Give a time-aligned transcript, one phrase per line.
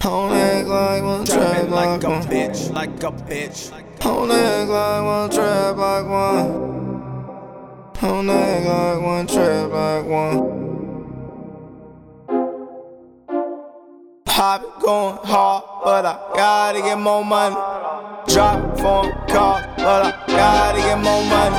[0.00, 2.22] Don't act like one trap like like a one.
[2.22, 3.70] bitch, like a bitch.
[3.98, 6.52] Don't act like one trap like one.
[8.00, 10.60] Don't act like one trap like one.
[14.24, 17.56] Pop it going hard, but I gotta get more money.
[18.26, 21.56] Drop phone call, but I gotta get more money.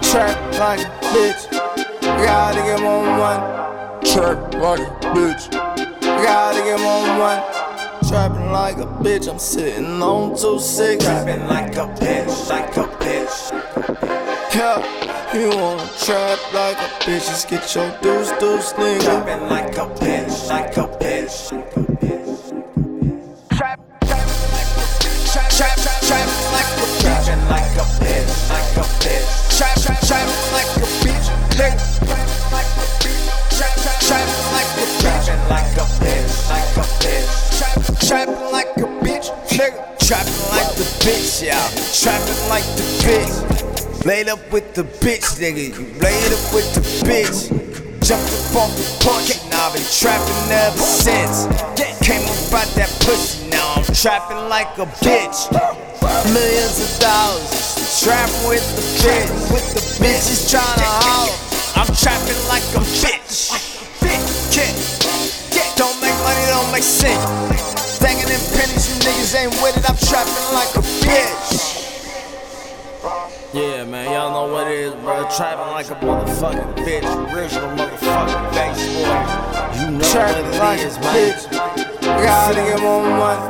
[0.00, 1.50] Trap like a bitch,
[2.02, 3.42] gotta get more money.
[4.12, 5.50] Trap like a bitch,
[6.04, 7.53] gotta get more money.
[8.14, 11.04] Trapping like a bitch, I'm sitting on two six.
[11.04, 13.50] Trapping like a bitch, like a bitch.
[14.54, 19.02] Yeah, you wanna trap like a bitch, just get your deuce deuce nigga.
[19.02, 21.48] Trapping like a bitch, like a bitch.
[23.56, 29.58] Trap, trap, trap, trap, trap, like a trapping like a bitch, like a bitch.
[29.58, 31.26] Trap, trap, trap, like a bitch,
[31.58, 32.13] nigga.
[38.08, 39.80] Trapping like a bitch, nigga.
[40.06, 41.64] Trapping like the bitch, yeah.
[41.96, 44.04] Trapping like the bitch.
[44.04, 45.72] Laid up with the bitch, nigga.
[45.72, 47.48] You laid up with the bitch.
[48.04, 51.48] Jumped up off the porch, and I've been trapping ever since.
[52.04, 55.48] Came up out that pussy, now I'm trapping like a bitch.
[56.28, 59.32] Millions of dollars, trapping with the bitch.
[59.48, 61.32] With the bitches trying to holler.
[61.80, 63.56] I'm trapping like a bitch.
[64.52, 67.73] Kid, don't make money, don't make sense.
[68.04, 69.88] Thinking in pennies, you niggas ain't with it.
[69.88, 71.80] I'm trapping like a bitch.
[73.54, 75.26] Yeah, man, y'all know what it is, bro.
[75.34, 77.06] Trapping like a motherfucking bitch.
[77.32, 79.80] Original motherfucking bass boy.
[79.80, 81.14] You know Trapping what like it a is, man.
[81.32, 83.40] bitch, gotta get more money.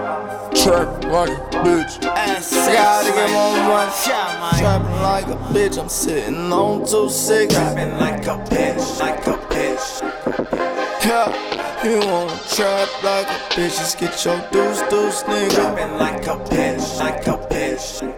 [0.63, 3.33] Trapping like a bitch, Ass gotta get man.
[3.33, 3.93] more money.
[4.07, 4.55] Yeah, man.
[4.61, 7.53] Trapping like a bitch, I'm sitting on two six.
[7.55, 10.03] Trapping like a bitch, like a bitch.
[11.05, 11.44] Yeah,
[11.85, 15.55] you wanna trap like a bitch, just get your deuce deuce nigga.
[15.55, 18.14] Trapping like a bitch, like a bitch.